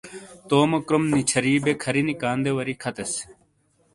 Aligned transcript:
تومو 0.49 0.77
کروم 0.87 1.03
نچھری 1.15 1.53
بے 1.63 1.73
کھرینی 1.81 2.15
کاندے 2.21 2.51
واری 2.57 2.73
کھتیس۔ 2.81 3.13